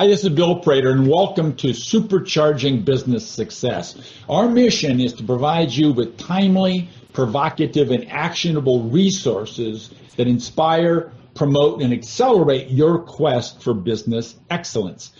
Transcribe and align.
Hi, 0.00 0.06
this 0.06 0.24
is 0.24 0.30
Bill 0.30 0.60
Prater, 0.60 0.92
and 0.92 1.06
welcome 1.06 1.54
to 1.56 1.72
Supercharging 1.72 2.86
Business 2.86 3.28
Success. 3.28 4.00
Our 4.30 4.48
mission 4.48 4.98
is 4.98 5.12
to 5.12 5.24
provide 5.24 5.70
you 5.72 5.92
with 5.92 6.16
timely, 6.16 6.88
provocative, 7.12 7.90
and 7.90 8.10
actionable 8.10 8.84
resources 8.84 9.90
that 10.16 10.26
inspire, 10.26 11.12
promote, 11.34 11.82
and 11.82 11.92
accelerate 11.92 12.70
your 12.70 13.00
quest 13.00 13.62
for 13.62 13.74
business 13.74 14.36
excellence. 14.48 15.12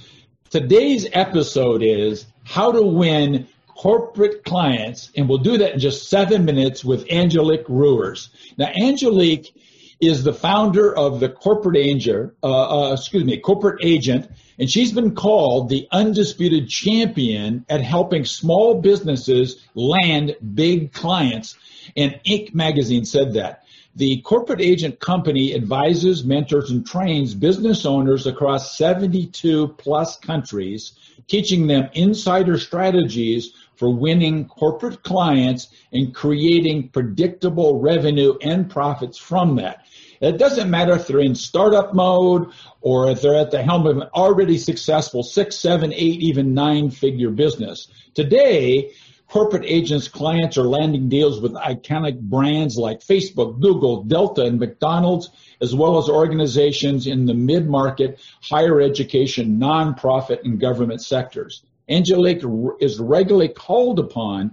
Today's 0.48 1.06
episode 1.12 1.82
is 1.82 2.24
how 2.44 2.72
to 2.72 2.80
win 2.80 3.48
corporate 3.66 4.44
clients, 4.44 5.10
and 5.14 5.28
we'll 5.28 5.36
do 5.36 5.58
that 5.58 5.74
in 5.74 5.78
just 5.78 6.08
seven 6.08 6.46
minutes 6.46 6.82
with 6.82 7.06
Angelique 7.10 7.68
Rewers. 7.68 8.30
Now, 8.56 8.72
Angelique 8.80 9.54
is 10.00 10.24
the 10.24 10.32
founder 10.32 10.96
of 10.96 11.20
the 11.20 11.28
corporate 11.28 11.77
agent, 11.77 12.32
uh, 12.42 12.91
uh, 12.91 12.92
excuse 12.95 13.24
me, 13.24 13.38
corporate 13.38 13.84
agent, 13.84 14.30
and 14.58 14.70
she's 14.70 14.92
been 14.92 15.14
called 15.14 15.68
the 15.68 15.86
undisputed 15.92 16.68
champion 16.68 17.64
at 17.68 17.82
helping 17.82 18.24
small 18.24 18.80
businesses 18.80 19.66
land 19.74 20.36
big 20.55 20.92
clients. 20.92 21.56
And 21.96 22.18
Inc. 22.27 22.55
magazine 22.55 23.05
said 23.05 23.34
that. 23.34 23.64
The 23.96 24.20
corporate 24.22 24.60
agent 24.60 25.00
company 25.00 25.55
advises, 25.55 26.24
mentors, 26.24 26.70
and 26.70 26.86
trains 26.86 27.34
business 27.34 27.84
owners 27.84 28.27
across 28.27 28.78
72 28.78 29.69
plus 29.78 30.16
countries, 30.16 30.92
teaching 31.30 31.69
them 31.69 31.89
insider 31.95 32.59
strategies 32.59 33.52
for 33.77 33.95
winning 33.95 34.47
corporate 34.47 35.02
clients 35.05 35.69
and 35.93 36.15
creating 36.15 36.89
predictable 36.89 37.80
revenue 37.80 38.37
and 38.43 38.69
profits 38.69 39.16
from 39.16 39.56
that. 39.56 39.87
It 40.20 40.37
doesn't 40.37 40.69
matter 40.69 40.93
if 40.93 41.06
they're 41.06 41.20
in 41.20 41.34
startup 41.34 41.95
mode 41.95 42.50
or 42.83 43.11
if 43.11 43.22
they're 43.22 43.37
at 43.37 43.53
the 43.53 43.62
helm 43.62 43.87
of 43.87 43.97
an 43.97 44.09
already 44.14 44.59
successful 44.59 45.22
six, 45.22 45.56
seven, 45.56 45.95
eight, 45.95 46.20
even 46.20 46.53
nine 46.53 46.91
figure 46.91 47.31
business. 47.31 47.89
Today, 48.15 48.91
corporate 49.31 49.64
agents' 49.64 50.09
clients 50.09 50.59
are 50.59 50.64
landing 50.64 51.09
deals 51.09 51.41
with 51.41 51.53
iconic 51.55 52.19
brands 52.19 52.77
like 52.77 53.00
Facebook, 53.00 53.61
Google, 53.61 54.03
Delta, 54.03 54.42
and 54.42 54.59
McDonald's, 54.59 55.31
as 55.61 55.75
well 55.75 55.98
as 55.98 56.09
organizations 56.09 57.06
in 57.06 57.27
the 57.27 57.34
mid 57.34 57.69
market, 57.69 58.20
higher 58.42 58.81
education, 58.81 59.59
nonprofit, 59.59 60.45
and 60.45 60.61
government 60.61 61.00
sectors. 61.00 61.62
Angelique 61.89 62.42
is 62.81 62.98
regularly 62.98 63.48
called 63.48 63.98
upon 64.00 64.53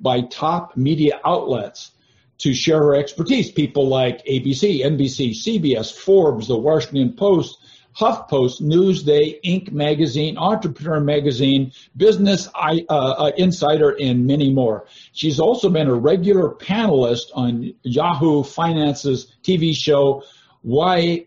by 0.00 0.22
top 0.22 0.76
media 0.76 1.20
outlets 1.24 1.92
to 2.38 2.54
share 2.54 2.78
her 2.78 2.94
expertise. 2.94 3.52
People 3.52 3.88
like 3.88 4.24
ABC, 4.24 4.84
NBC, 4.84 5.30
CBS, 5.30 5.94
Forbes, 5.94 6.48
The 6.48 6.56
Washington 6.56 7.12
Post, 7.12 7.58
HuffPost, 7.98 8.60
Newsday, 8.60 9.40
Inc. 9.44 9.72
Magazine, 9.72 10.36
Entrepreneur 10.36 11.00
Magazine, 11.00 11.72
Business 11.96 12.48
uh, 12.54 12.80
uh, 12.88 13.30
Insider, 13.36 13.90
and 13.90 14.26
many 14.26 14.52
more. 14.52 14.86
She's 15.12 15.38
also 15.38 15.70
been 15.70 15.88
a 15.88 15.94
regular 15.94 16.50
panelist 16.50 17.26
on 17.34 17.74
Yahoo 17.82 18.42
Finance's 18.42 19.32
TV 19.42 19.74
show 19.74 20.24
YFIPM. 20.66 21.24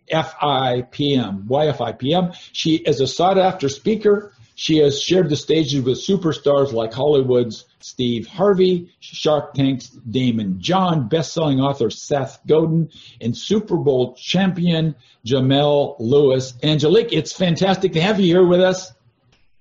YFIPM. 1.48 2.36
She 2.52 2.76
is 2.76 3.02
a 3.02 3.08
sought 3.08 3.38
after 3.38 3.70
speaker. 3.70 4.34
She 4.60 4.80
has 4.80 5.00
shared 5.00 5.30
the 5.30 5.36
stages 5.36 5.84
with 5.84 6.00
superstars 6.00 6.74
like 6.74 6.92
Hollywood's 6.92 7.66
Steve 7.80 8.26
Harvey, 8.26 8.92
Shark 9.00 9.54
Tank's 9.54 9.92
Daymond 10.10 10.58
John, 10.58 11.08
best-selling 11.08 11.60
author 11.60 11.92
Seth 11.92 12.40
Godin, 12.48 12.90
and 13.22 13.38
Super 13.38 13.78
Bowl 13.78 14.16
champion 14.16 14.96
Jamal 15.24 15.96
Lewis. 16.00 16.56
Angelique, 16.64 17.14
it's 17.14 17.32
fantastic 17.32 17.94
to 17.94 18.02
have 18.02 18.20
you 18.20 18.26
here 18.26 18.48
with 18.48 18.60
us. 18.60 18.92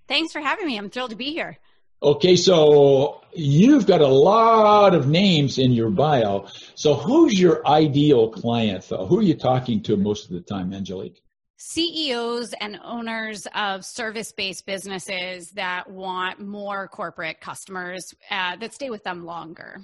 Thanks 0.08 0.32
for 0.32 0.40
having 0.40 0.66
me. 0.66 0.78
I'm 0.78 0.88
thrilled 0.88 1.10
to 1.10 1.16
be 1.16 1.30
here. 1.30 1.58
Okay, 2.02 2.34
so 2.34 3.20
you've 3.34 3.86
got 3.86 4.00
a 4.00 4.08
lot 4.08 4.94
of 4.94 5.08
names 5.08 5.58
in 5.58 5.72
your 5.72 5.90
bio. 5.90 6.48
So 6.74 6.94
who's 6.94 7.38
your 7.38 7.66
ideal 7.68 8.30
client, 8.30 8.88
though? 8.88 9.04
Who 9.04 9.18
are 9.18 9.22
you 9.22 9.34
talking 9.34 9.82
to 9.82 9.98
most 9.98 10.30
of 10.30 10.30
the 10.30 10.40
time, 10.40 10.72
Angelique? 10.72 11.20
CEOs 11.58 12.54
and 12.60 12.78
owners 12.84 13.46
of 13.54 13.84
service 13.84 14.32
based 14.32 14.66
businesses 14.66 15.50
that 15.52 15.88
want 15.90 16.40
more 16.40 16.86
corporate 16.88 17.40
customers 17.40 18.14
uh, 18.30 18.56
that 18.56 18.74
stay 18.74 18.90
with 18.90 19.02
them 19.04 19.24
longer. 19.24 19.80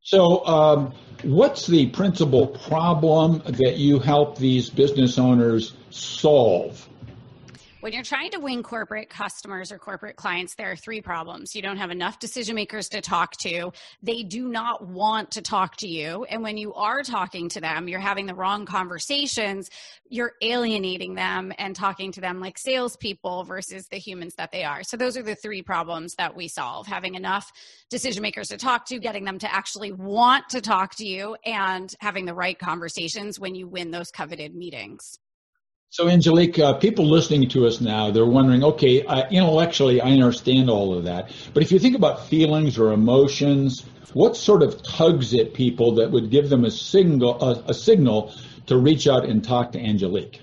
So, 0.00 0.44
um, 0.46 0.92
what's 1.22 1.66
the 1.66 1.86
principal 1.86 2.46
problem 2.46 3.42
that 3.46 3.78
you 3.78 3.98
help 3.98 4.36
these 4.36 4.68
business 4.68 5.18
owners 5.18 5.72
solve? 5.90 6.86
When 7.84 7.92
you're 7.92 8.02
trying 8.02 8.30
to 8.30 8.38
win 8.38 8.62
corporate 8.62 9.10
customers 9.10 9.70
or 9.70 9.76
corporate 9.76 10.16
clients, 10.16 10.54
there 10.54 10.70
are 10.70 10.74
three 10.76 11.02
problems. 11.02 11.54
You 11.54 11.60
don't 11.60 11.76
have 11.76 11.90
enough 11.90 12.18
decision 12.18 12.54
makers 12.54 12.88
to 12.88 13.02
talk 13.02 13.36
to. 13.42 13.72
They 14.02 14.22
do 14.22 14.48
not 14.48 14.88
want 14.88 15.32
to 15.32 15.42
talk 15.42 15.76
to 15.76 15.86
you. 15.86 16.24
And 16.24 16.42
when 16.42 16.56
you 16.56 16.72
are 16.72 17.02
talking 17.02 17.50
to 17.50 17.60
them, 17.60 17.86
you're 17.86 18.00
having 18.00 18.24
the 18.24 18.34
wrong 18.34 18.64
conversations. 18.64 19.68
You're 20.08 20.32
alienating 20.40 21.14
them 21.14 21.52
and 21.58 21.76
talking 21.76 22.10
to 22.12 22.22
them 22.22 22.40
like 22.40 22.56
salespeople 22.56 23.44
versus 23.44 23.86
the 23.88 23.98
humans 23.98 24.36
that 24.36 24.50
they 24.50 24.64
are. 24.64 24.82
So 24.82 24.96
those 24.96 25.18
are 25.18 25.22
the 25.22 25.34
three 25.34 25.60
problems 25.60 26.14
that 26.14 26.34
we 26.34 26.48
solve 26.48 26.86
having 26.86 27.16
enough 27.16 27.52
decision 27.90 28.22
makers 28.22 28.48
to 28.48 28.56
talk 28.56 28.86
to, 28.86 28.98
getting 28.98 29.26
them 29.26 29.38
to 29.40 29.54
actually 29.54 29.92
want 29.92 30.48
to 30.48 30.62
talk 30.62 30.94
to 30.94 31.06
you, 31.06 31.36
and 31.44 31.94
having 32.00 32.24
the 32.24 32.32
right 32.32 32.58
conversations 32.58 33.38
when 33.38 33.54
you 33.54 33.68
win 33.68 33.90
those 33.90 34.10
coveted 34.10 34.54
meetings. 34.54 35.18
So, 35.96 36.08
Angelique, 36.08 36.58
uh, 36.58 36.72
people 36.72 37.06
listening 37.06 37.48
to 37.50 37.68
us 37.68 37.80
now, 37.80 38.10
they're 38.10 38.26
wondering, 38.26 38.64
okay, 38.64 39.02
intellectually, 39.30 40.00
I 40.00 40.10
understand 40.10 40.68
all 40.68 40.92
of 40.92 41.04
that. 41.04 41.30
But 41.52 41.62
if 41.62 41.70
you 41.70 41.78
think 41.78 41.94
about 41.94 42.26
feelings 42.26 42.80
or 42.80 42.90
emotions, 42.90 43.84
what 44.12 44.36
sort 44.36 44.64
of 44.64 44.82
tugs 44.82 45.32
at 45.34 45.54
people 45.54 45.94
that 45.94 46.10
would 46.10 46.32
give 46.32 46.48
them 46.48 46.64
a 46.64 46.70
signal, 46.72 47.40
a, 47.40 47.62
a 47.68 47.74
signal 47.74 48.34
to 48.66 48.76
reach 48.76 49.06
out 49.06 49.24
and 49.24 49.44
talk 49.44 49.70
to 49.70 49.78
Angelique? 49.78 50.40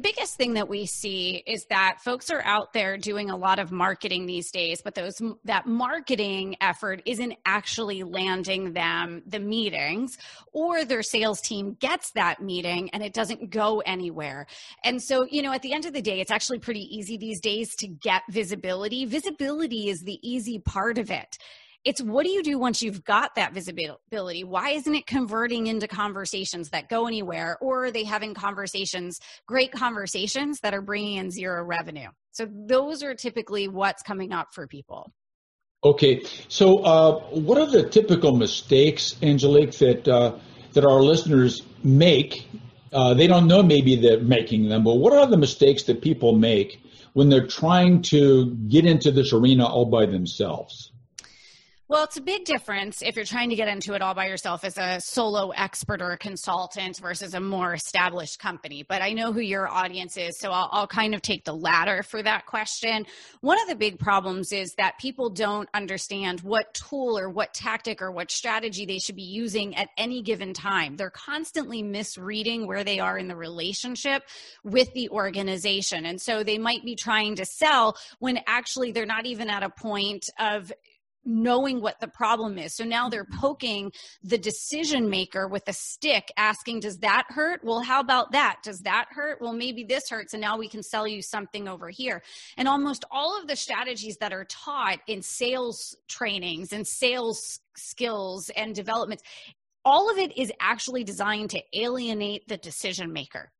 The 0.00 0.14
biggest 0.14 0.36
thing 0.36 0.54
that 0.54 0.66
we 0.66 0.86
see 0.86 1.42
is 1.46 1.66
that 1.66 1.98
folks 2.00 2.30
are 2.30 2.40
out 2.42 2.72
there 2.72 2.96
doing 2.96 3.28
a 3.28 3.36
lot 3.36 3.58
of 3.58 3.70
marketing 3.70 4.24
these 4.24 4.50
days, 4.50 4.80
but 4.82 4.94
those 4.94 5.20
that 5.44 5.66
marketing 5.66 6.56
effort 6.62 7.02
isn't 7.04 7.34
actually 7.44 8.02
landing 8.02 8.72
them 8.72 9.22
the 9.26 9.38
meetings 9.38 10.16
or 10.54 10.86
their 10.86 11.02
sales 11.02 11.42
team 11.42 11.76
gets 11.80 12.12
that 12.12 12.40
meeting 12.40 12.88
and 12.94 13.02
it 13.02 13.12
doesn't 13.12 13.50
go 13.50 13.80
anywhere. 13.80 14.46
And 14.84 15.02
so, 15.02 15.26
you 15.30 15.42
know, 15.42 15.52
at 15.52 15.60
the 15.60 15.74
end 15.74 15.84
of 15.84 15.92
the 15.92 16.00
day, 16.00 16.20
it's 16.20 16.30
actually 16.30 16.60
pretty 16.60 16.88
easy 16.90 17.18
these 17.18 17.38
days 17.38 17.76
to 17.76 17.86
get 17.86 18.22
visibility. 18.30 19.04
Visibility 19.04 19.90
is 19.90 20.00
the 20.00 20.18
easy 20.22 20.60
part 20.60 20.96
of 20.96 21.10
it 21.10 21.36
it's 21.84 22.02
what 22.02 22.26
do 22.26 22.30
you 22.30 22.42
do 22.42 22.58
once 22.58 22.82
you've 22.82 23.04
got 23.04 23.34
that 23.36 23.54
visibility? 23.54 24.44
Why 24.44 24.70
isn't 24.70 24.94
it 24.94 25.06
converting 25.06 25.66
into 25.66 25.88
conversations 25.88 26.70
that 26.70 26.88
go 26.88 27.06
anywhere? 27.06 27.56
Or 27.60 27.86
are 27.86 27.90
they 27.90 28.04
having 28.04 28.34
conversations, 28.34 29.20
great 29.46 29.72
conversations 29.72 30.60
that 30.60 30.74
are 30.74 30.82
bringing 30.82 31.16
in 31.16 31.30
zero 31.30 31.64
revenue? 31.64 32.08
So 32.32 32.46
those 32.50 33.02
are 33.02 33.14
typically 33.14 33.68
what's 33.68 34.02
coming 34.02 34.32
up 34.32 34.48
for 34.52 34.66
people. 34.66 35.12
Okay, 35.82 36.22
so 36.48 36.80
uh, 36.80 37.20
what 37.30 37.56
are 37.56 37.66
the 37.66 37.88
typical 37.88 38.36
mistakes, 38.36 39.16
Angelique, 39.22 39.72
that 39.78 40.06
uh, 40.06 40.38
that 40.74 40.84
our 40.84 41.00
listeners 41.02 41.62
make? 41.82 42.46
Uh, 42.92 43.14
they 43.14 43.26
don't 43.26 43.46
know 43.46 43.62
maybe 43.62 43.96
they're 43.96 44.20
making 44.20 44.68
them, 44.68 44.84
but 44.84 44.96
what 44.96 45.14
are 45.14 45.26
the 45.26 45.38
mistakes 45.38 45.84
that 45.84 46.02
people 46.02 46.36
make 46.36 46.82
when 47.14 47.30
they're 47.30 47.46
trying 47.46 48.02
to 48.02 48.54
get 48.68 48.84
into 48.84 49.10
this 49.10 49.32
arena 49.32 49.64
all 49.64 49.86
by 49.86 50.04
themselves? 50.04 50.89
Well, 51.90 52.04
it's 52.04 52.16
a 52.16 52.22
big 52.22 52.44
difference 52.44 53.02
if 53.02 53.16
you're 53.16 53.24
trying 53.24 53.50
to 53.50 53.56
get 53.56 53.66
into 53.66 53.94
it 53.94 54.00
all 54.00 54.14
by 54.14 54.28
yourself 54.28 54.62
as 54.62 54.78
a 54.78 55.00
solo 55.00 55.48
expert 55.48 56.00
or 56.00 56.12
a 56.12 56.16
consultant 56.16 56.96
versus 56.98 57.34
a 57.34 57.40
more 57.40 57.74
established 57.74 58.38
company. 58.38 58.84
But 58.84 59.02
I 59.02 59.12
know 59.12 59.32
who 59.32 59.40
your 59.40 59.66
audience 59.66 60.16
is, 60.16 60.38
so 60.38 60.52
I'll, 60.52 60.68
I'll, 60.70 60.86
kind 60.86 61.16
of 61.16 61.20
take 61.20 61.44
the 61.44 61.52
latter 61.52 62.04
for 62.04 62.22
that 62.22 62.46
question. 62.46 63.06
One 63.40 63.60
of 63.60 63.66
the 63.66 63.74
big 63.74 63.98
problems 63.98 64.52
is 64.52 64.72
that 64.74 65.00
people 65.00 65.30
don't 65.30 65.68
understand 65.74 66.42
what 66.42 66.72
tool 66.74 67.18
or 67.18 67.28
what 67.28 67.54
tactic 67.54 68.00
or 68.00 68.12
what 68.12 68.30
strategy 68.30 68.86
they 68.86 69.00
should 69.00 69.16
be 69.16 69.22
using 69.22 69.74
at 69.74 69.88
any 69.98 70.22
given 70.22 70.54
time. 70.54 70.96
They're 70.96 71.10
constantly 71.10 71.82
misreading 71.82 72.68
where 72.68 72.84
they 72.84 73.00
are 73.00 73.18
in 73.18 73.26
the 73.26 73.34
relationship 73.34 74.22
with 74.62 74.92
the 74.94 75.08
organization. 75.08 76.06
And 76.06 76.20
so 76.20 76.44
they 76.44 76.58
might 76.58 76.84
be 76.84 76.94
trying 76.94 77.34
to 77.34 77.44
sell 77.44 77.96
when 78.20 78.38
actually 78.46 78.92
they're 78.92 79.06
not 79.06 79.26
even 79.26 79.50
at 79.50 79.64
a 79.64 79.70
point 79.70 80.26
of 80.38 80.70
knowing 81.24 81.80
what 81.80 82.00
the 82.00 82.08
problem 82.08 82.58
is. 82.58 82.74
So 82.74 82.84
now 82.84 83.08
they're 83.08 83.26
poking 83.38 83.92
the 84.22 84.38
decision 84.38 85.08
maker 85.08 85.48
with 85.48 85.66
a 85.68 85.72
stick, 85.72 86.32
asking, 86.36 86.80
Does 86.80 86.98
that 86.98 87.26
hurt? 87.28 87.60
Well, 87.64 87.80
how 87.80 88.00
about 88.00 88.32
that? 88.32 88.58
Does 88.62 88.80
that 88.80 89.06
hurt? 89.10 89.40
Well, 89.40 89.52
maybe 89.52 89.84
this 89.84 90.08
hurts, 90.08 90.34
and 90.34 90.40
now 90.40 90.56
we 90.58 90.68
can 90.68 90.82
sell 90.82 91.06
you 91.06 91.22
something 91.22 91.68
over 91.68 91.90
here. 91.90 92.22
And 92.56 92.68
almost 92.68 93.04
all 93.10 93.38
of 93.40 93.46
the 93.46 93.56
strategies 93.56 94.16
that 94.18 94.32
are 94.32 94.44
taught 94.44 95.00
in 95.06 95.22
sales 95.22 95.96
trainings 96.08 96.72
and 96.72 96.86
sales 96.86 97.60
skills 97.76 98.50
and 98.56 98.74
developments, 98.74 99.22
all 99.84 100.10
of 100.10 100.18
it 100.18 100.36
is 100.36 100.52
actually 100.60 101.04
designed 101.04 101.50
to 101.50 101.62
alienate 101.74 102.46
the 102.48 102.56
decision 102.56 103.12
maker. 103.12 103.50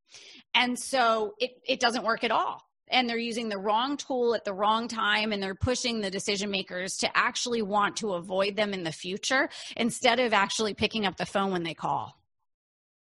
And 0.54 0.78
so 0.78 1.34
it, 1.38 1.52
it 1.66 1.80
doesn't 1.80 2.04
work 2.04 2.24
at 2.24 2.30
all 2.30 2.69
and 2.90 3.08
they're 3.08 3.18
using 3.18 3.48
the 3.48 3.58
wrong 3.58 3.96
tool 3.96 4.34
at 4.34 4.44
the 4.44 4.52
wrong 4.52 4.88
time 4.88 5.32
and 5.32 5.42
they're 5.42 5.54
pushing 5.54 6.00
the 6.00 6.10
decision 6.10 6.50
makers 6.50 6.96
to 6.98 7.16
actually 7.16 7.62
want 7.62 7.96
to 7.96 8.14
avoid 8.14 8.56
them 8.56 8.74
in 8.74 8.84
the 8.84 8.92
future 8.92 9.48
instead 9.76 10.20
of 10.20 10.32
actually 10.32 10.74
picking 10.74 11.06
up 11.06 11.16
the 11.16 11.26
phone 11.26 11.52
when 11.52 11.62
they 11.62 11.74
call. 11.74 12.16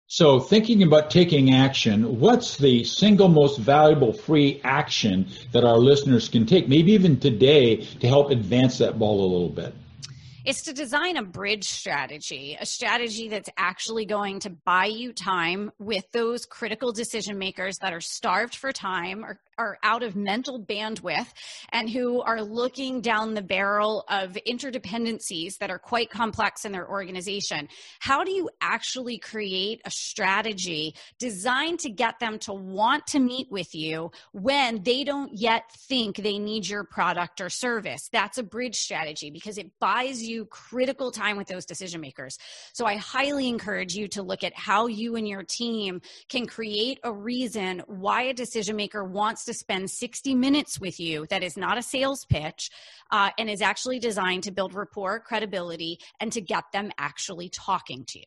So, 0.09 0.39
thinking 0.39 0.83
about 0.83 1.11
taking 1.11 1.53
action, 1.53 2.21
what's 2.21 2.57
the 2.57 2.85
single 2.85 3.27
most 3.27 3.59
valuable 3.59 4.13
free 4.13 4.61
action 4.63 5.27
that 5.51 5.65
our 5.65 5.77
listeners 5.77 6.29
can 6.29 6.45
take, 6.45 6.69
maybe 6.69 6.93
even 6.93 7.19
today, 7.19 7.75
to 7.75 8.07
help 8.07 8.31
advance 8.31 8.77
that 8.77 8.97
ball 8.97 9.19
a 9.19 9.29
little 9.29 9.49
bit? 9.49 9.75
It's 10.45 10.61
to 10.61 10.71
design 10.71 11.17
a 11.17 11.23
bridge 11.23 11.65
strategy, 11.65 12.57
a 12.57 12.65
strategy 12.65 13.27
that's 13.27 13.49
actually 13.57 14.05
going 14.05 14.39
to 14.39 14.49
buy 14.49 14.85
you 14.85 15.11
time 15.11 15.73
with 15.77 16.09
those 16.13 16.45
critical 16.45 16.93
decision 16.93 17.37
makers 17.37 17.79
that 17.79 17.91
are 17.91 17.99
starved 17.99 18.55
for 18.55 18.71
time 18.71 19.25
or 19.25 19.41
are 19.57 19.77
out 19.83 20.03
of 20.03 20.15
mental 20.15 20.61
bandwidth 20.61 21.27
and 21.69 21.89
who 21.89 22.21
are 22.21 22.41
looking 22.41 23.01
down 23.01 23.33
the 23.33 23.41
barrel 23.41 24.05
of 24.09 24.37
interdependencies 24.47 25.57
that 25.57 25.69
are 25.69 25.79
quite 25.79 26.09
complex 26.09 26.65
in 26.65 26.71
their 26.71 26.89
organization. 26.89 27.67
How 27.99 28.23
do 28.23 28.31
you 28.31 28.49
actually 28.61 29.17
create 29.17 29.81
a 29.85 29.91
strategy 29.91 30.95
designed 31.19 31.79
to 31.79 31.89
get 31.89 32.19
them 32.19 32.39
to 32.39 32.53
want 32.53 33.07
to 33.07 33.19
meet 33.19 33.51
with 33.51 33.73
you 33.73 34.11
when 34.31 34.83
they 34.83 35.03
don't 35.03 35.31
yet 35.33 35.71
think 35.71 36.17
they 36.17 36.37
need 36.37 36.67
your 36.67 36.83
product 36.83 37.41
or 37.41 37.49
service? 37.49 38.09
That's 38.11 38.37
a 38.37 38.43
bridge 38.43 38.75
strategy 38.75 39.31
because 39.31 39.57
it 39.57 39.71
buys 39.79 40.21
you 40.21 40.45
critical 40.45 41.11
time 41.11 41.37
with 41.37 41.47
those 41.47 41.65
decision 41.65 42.01
makers. 42.01 42.37
So 42.73 42.85
I 42.85 42.97
highly 42.97 43.47
encourage 43.47 43.95
you 43.95 44.07
to 44.09 44.21
look 44.21 44.43
at 44.43 44.53
how 44.55 44.87
you 44.87 45.15
and 45.15 45.27
your 45.27 45.43
team 45.43 46.01
can 46.29 46.45
create 46.45 46.99
a 47.03 47.11
reason 47.11 47.83
why 47.87 48.23
a 48.23 48.33
decision 48.33 48.75
maker 48.75 49.03
wants 49.03 49.45
to 49.47 49.53
spend 49.53 49.89
60 49.89 50.35
minutes 50.35 50.79
with 50.79 50.99
you 50.99 51.25
that 51.29 51.43
is 51.43 51.57
not 51.57 51.77
a 51.77 51.81
sales 51.81 52.25
pitch 52.25 52.69
uh, 53.11 53.31
and 53.37 53.49
is 53.49 53.61
actually 53.61 53.99
designed 53.99 54.43
to 54.43 54.51
build 54.51 54.73
rapport, 54.73 55.19
credibility, 55.19 55.99
and 56.19 56.31
to 56.31 56.41
get 56.41 56.65
them 56.71 56.91
actually 56.97 57.49
talking 57.49 58.05
to 58.05 58.19
you. 58.19 58.25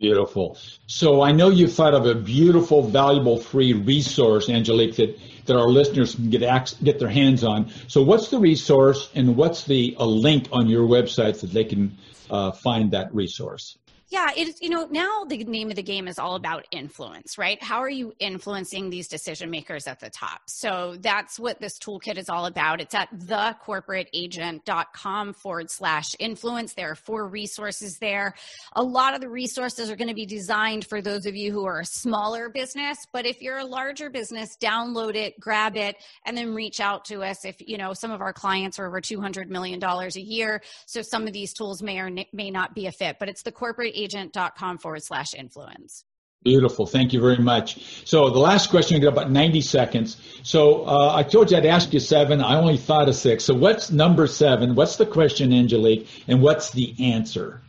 Beautiful. 0.00 0.56
So 0.86 1.20
I 1.20 1.32
know 1.32 1.50
you've 1.50 1.74
thought 1.74 1.92
of 1.92 2.06
a 2.06 2.14
beautiful, 2.14 2.82
valuable, 2.82 3.38
free 3.38 3.74
resource, 3.74 4.48
Angelique, 4.48 4.96
that, 4.96 5.18
that 5.44 5.56
our 5.56 5.68
listeners 5.68 6.14
can 6.14 6.30
get 6.30 6.74
get 6.82 6.98
their 6.98 7.10
hands 7.10 7.44
on. 7.44 7.70
So 7.86 8.02
what's 8.02 8.30
the 8.30 8.38
resource, 8.38 9.10
and 9.14 9.36
what's 9.36 9.64
the 9.64 9.94
a 9.98 10.06
link 10.06 10.48
on 10.52 10.68
your 10.68 10.88
website 10.88 11.40
that 11.42 11.52
they 11.52 11.64
can 11.64 11.98
uh, 12.30 12.52
find 12.52 12.92
that 12.92 13.14
resource? 13.14 13.76
Yeah, 14.10 14.30
it's 14.36 14.60
you 14.60 14.68
know 14.70 14.88
now 14.90 15.24
the 15.24 15.44
name 15.44 15.70
of 15.70 15.76
the 15.76 15.84
game 15.84 16.08
is 16.08 16.18
all 16.18 16.34
about 16.34 16.66
influence, 16.72 17.38
right? 17.38 17.62
How 17.62 17.78
are 17.78 17.88
you 17.88 18.12
influencing 18.18 18.90
these 18.90 19.06
decision 19.06 19.50
makers 19.50 19.86
at 19.86 20.00
the 20.00 20.10
top? 20.10 20.40
So 20.48 20.96
that's 20.98 21.38
what 21.38 21.60
this 21.60 21.78
toolkit 21.78 22.18
is 22.18 22.28
all 22.28 22.46
about. 22.46 22.80
It's 22.80 22.92
at 22.92 23.08
thecorporateagent.com 23.16 25.34
forward 25.34 25.70
slash 25.70 26.16
influence. 26.18 26.74
There 26.74 26.90
are 26.90 26.96
four 26.96 27.28
resources 27.28 27.98
there. 27.98 28.34
A 28.72 28.82
lot 28.82 29.14
of 29.14 29.20
the 29.20 29.28
resources 29.28 29.92
are 29.92 29.96
going 29.96 30.08
to 30.08 30.14
be 30.14 30.26
designed 30.26 30.86
for 30.86 31.00
those 31.00 31.24
of 31.24 31.36
you 31.36 31.52
who 31.52 31.64
are 31.64 31.78
a 31.78 31.86
smaller 31.86 32.48
business, 32.48 33.06
but 33.12 33.26
if 33.26 33.40
you're 33.40 33.58
a 33.58 33.64
larger 33.64 34.10
business, 34.10 34.56
download 34.60 35.14
it, 35.14 35.38
grab 35.38 35.76
it, 35.76 35.94
and 36.26 36.36
then 36.36 36.52
reach 36.52 36.80
out 36.80 37.04
to 37.04 37.22
us. 37.22 37.44
If 37.44 37.60
you 37.60 37.78
know 37.78 37.92
some 37.92 38.10
of 38.10 38.20
our 38.20 38.32
clients 38.32 38.80
are 38.80 38.88
over 38.88 39.00
two 39.00 39.20
hundred 39.20 39.50
million 39.50 39.78
dollars 39.78 40.16
a 40.16 40.20
year, 40.20 40.62
so 40.86 41.00
some 41.00 41.28
of 41.28 41.32
these 41.32 41.52
tools 41.52 41.80
may 41.80 42.00
or 42.00 42.10
may 42.32 42.50
not 42.50 42.74
be 42.74 42.86
a 42.86 42.92
fit, 42.92 43.20
but 43.20 43.28
it's 43.28 43.42
the 43.42 43.52
corporate 43.52 43.99
agent.com 44.02 44.78
forward 44.78 45.02
slash 45.02 45.34
influence. 45.34 46.04
Beautiful. 46.42 46.86
Thank 46.86 47.12
you 47.12 47.20
very 47.20 47.36
much. 47.36 48.06
So 48.06 48.30
the 48.30 48.38
last 48.38 48.70
question, 48.70 48.96
we 48.96 49.00
got 49.02 49.12
about 49.12 49.30
90 49.30 49.60
seconds. 49.60 50.16
So 50.42 50.86
uh, 50.86 51.14
I 51.14 51.22
told 51.22 51.50
you 51.50 51.58
I'd 51.58 51.66
ask 51.66 51.92
you 51.92 52.00
seven. 52.00 52.40
I 52.40 52.56
only 52.56 52.78
thought 52.78 53.10
of 53.10 53.14
six. 53.14 53.44
So 53.44 53.52
what's 53.52 53.90
number 53.90 54.26
seven? 54.26 54.74
What's 54.74 54.96
the 54.96 55.04
question, 55.04 55.52
Angelique? 55.52 56.08
And 56.28 56.40
what's 56.40 56.70
the 56.70 56.94
answer? 56.98 57.60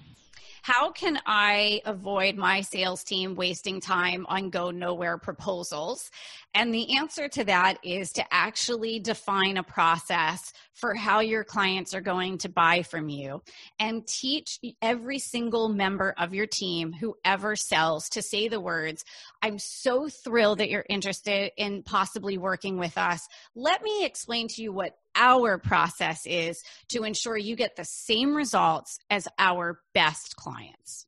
How 0.64 0.92
can 0.92 1.20
I 1.26 1.82
avoid 1.86 2.36
my 2.36 2.62
sales 2.62 3.04
team 3.04 3.34
wasting 3.36 3.82
time 3.82 4.28
on 4.30 4.52
go 4.52 4.70
nowhere 4.70 5.18
proposals? 5.18 6.12
And 6.54 6.72
the 6.74 6.98
answer 6.98 7.28
to 7.30 7.44
that 7.46 7.80
is 7.84 8.12
to 8.14 8.24
actually 8.32 9.00
define 9.00 9.58
a 9.58 9.64
process 9.64 10.54
for 10.74 10.94
how 10.94 11.20
your 11.20 11.44
clients 11.44 11.94
are 11.96 12.02
going 12.02 12.38
to 12.40 12.50
buy 12.50 12.84
from 12.84 13.10
you 13.10 13.42
and 13.80 14.06
teach 14.06 14.60
every 14.82 15.18
single 15.18 15.68
member 15.68 16.14
of 16.18 16.34
your 16.34 16.48
team, 16.48 16.94
whoever 16.94 17.56
sells, 17.56 18.10
to 18.10 18.22
say 18.22 18.48
the 18.48 18.60
words, 18.60 19.04
I'm 19.42 19.58
so 19.58 20.10
thrilled 20.10 20.60
that 20.60 20.70
you're 20.70 20.86
interested 20.90 21.52
in 21.58 21.84
possibly 21.84 22.38
working 22.38 22.78
with 22.78 22.98
us. 22.98 23.28
Let 23.56 23.82
me 23.82 24.06
explain 24.06 24.48
to 24.50 24.62
you 24.62 24.72
what 24.72 24.98
our 25.16 25.58
process 25.58 26.26
is 26.26 26.64
to 26.90 27.04
ensure 27.04 27.38
you 27.38 27.56
get 27.56 27.76
the 27.76 27.86
same 27.86 28.36
results 28.36 29.00
as 29.10 29.28
our 29.38 29.82
best 29.94 30.36
clients. 30.36 31.06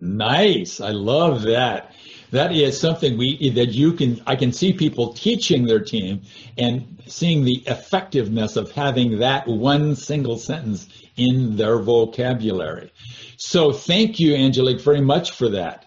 Nice. 0.00 0.80
I 0.80 0.90
love 0.90 1.42
that. 1.42 1.92
That 2.30 2.52
is 2.52 2.78
something 2.78 3.18
we 3.18 3.50
that 3.50 3.70
you 3.70 3.92
can 3.92 4.22
I 4.26 4.36
can 4.36 4.52
see 4.52 4.72
people 4.72 5.12
teaching 5.12 5.66
their 5.66 5.80
team 5.80 6.22
and 6.56 7.02
seeing 7.06 7.44
the 7.44 7.64
effectiveness 7.66 8.54
of 8.54 8.70
having 8.70 9.18
that 9.18 9.48
one 9.48 9.96
single 9.96 10.38
sentence 10.38 10.88
in 11.16 11.56
their 11.56 11.78
vocabulary. 11.78 12.92
So 13.38 13.72
thank 13.72 14.20
you 14.20 14.36
Angelique 14.36 14.80
very 14.80 15.00
much 15.00 15.32
for 15.32 15.48
that. 15.48 15.86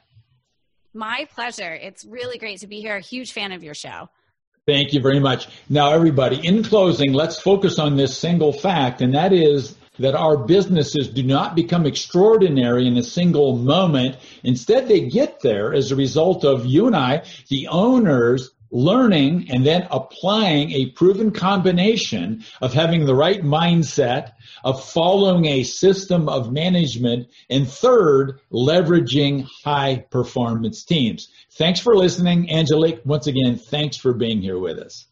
My 0.93 1.25
pleasure. 1.33 1.73
It's 1.73 2.03
really 2.03 2.37
great 2.37 2.59
to 2.59 2.67
be 2.67 2.81
here. 2.81 2.97
A 2.97 3.01
huge 3.01 3.31
fan 3.31 3.53
of 3.53 3.63
your 3.63 3.73
show. 3.73 4.09
Thank 4.67 4.93
you 4.93 5.01
very 5.01 5.19
much. 5.19 5.47
Now 5.69 5.91
everybody, 5.91 6.45
in 6.45 6.63
closing, 6.63 7.13
let's 7.13 7.39
focus 7.39 7.79
on 7.79 7.97
this 7.97 8.15
single 8.15 8.53
fact 8.53 9.01
and 9.01 9.15
that 9.15 9.33
is 9.33 9.75
that 9.99 10.15
our 10.15 10.37
businesses 10.37 11.07
do 11.07 11.23
not 11.23 11.55
become 11.55 11.85
extraordinary 11.85 12.87
in 12.87 12.97
a 12.97 13.03
single 13.03 13.57
moment. 13.57 14.17
Instead, 14.43 14.87
they 14.87 15.01
get 15.01 15.39
there 15.41 15.73
as 15.73 15.91
a 15.91 15.95
result 15.95 16.45
of 16.45 16.65
you 16.65 16.87
and 16.87 16.95
I, 16.95 17.23
the 17.49 17.67
owners, 17.67 18.51
learning 18.71 19.47
and 19.49 19.65
then 19.65 19.87
applying 19.91 20.71
a 20.71 20.87
proven 20.91 21.31
combination 21.31 22.43
of 22.61 22.73
having 22.73 23.05
the 23.05 23.15
right 23.15 23.41
mindset, 23.41 24.31
of 24.63 24.83
following 24.83 25.45
a 25.45 25.63
system 25.63 26.29
of 26.29 26.51
management, 26.51 27.27
and 27.49 27.67
third, 27.67 28.39
leveraging 28.51 29.47
high 29.63 30.05
performance 30.09 30.83
teams. 30.83 31.29
Thanks 31.51 31.79
for 31.79 31.95
listening. 31.95 32.49
Angelique, 32.51 33.01
once 33.05 33.27
again, 33.27 33.57
thanks 33.57 33.97
for 33.97 34.13
being 34.13 34.41
here 34.41 34.57
with 34.57 34.79
us. 34.79 35.07